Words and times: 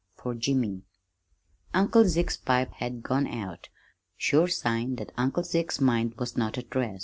For 0.15 0.33
Jimmy 0.33 0.81
Uncle 1.75 2.05
Zeke's 2.05 2.35
pipe 2.35 2.71
had 2.77 3.03
gone 3.03 3.27
out 3.27 3.69
sure 4.17 4.47
sign 4.47 4.95
that 4.95 5.11
Uncle 5.15 5.43
Zeke's 5.43 5.79
mind 5.79 6.15
was 6.17 6.35
not 6.35 6.57
at 6.57 6.73
rest. 6.73 6.99